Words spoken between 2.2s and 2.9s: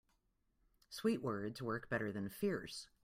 fierce.